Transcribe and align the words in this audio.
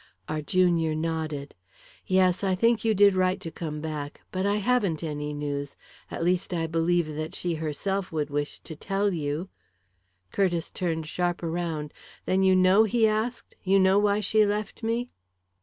Our 0.27 0.41
junior 0.41 0.95
nodded. 0.95 1.53
"Yes 2.07 2.43
I 2.43 2.55
think 2.55 2.83
you 2.83 2.95
did 2.95 3.15
right 3.15 3.39
to 3.39 3.51
come 3.51 3.81
back. 3.81 4.19
But 4.31 4.47
I 4.47 4.55
haven't 4.55 5.03
any 5.03 5.31
news 5.31 5.75
at 6.09 6.23
least, 6.23 6.55
I 6.55 6.65
believe 6.65 7.13
that 7.15 7.35
she 7.35 7.53
herself 7.53 8.11
would 8.11 8.31
wish 8.31 8.61
to 8.61 8.75
tell 8.75 9.13
you" 9.13 9.49
Curtiss 10.33 10.65
started 10.65 11.05
sharp 11.05 11.43
around. 11.43 11.93
"Then 12.25 12.41
you 12.41 12.55
know?" 12.55 12.83
he 12.83 13.07
asked. 13.07 13.55
"You 13.63 13.77
know 13.79 13.99
why 13.99 14.21
she 14.21 14.43
left 14.43 14.81
me?" 14.81 15.11